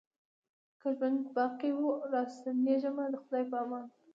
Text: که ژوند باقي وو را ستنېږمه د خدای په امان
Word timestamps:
که 0.81 0.89
ژوند 0.97 1.19
باقي 1.35 1.71
وو 1.75 1.91
را 2.11 2.21
ستنېږمه 2.35 3.05
د 3.09 3.15
خدای 3.23 3.43
په 3.51 3.57
امان 3.63 3.85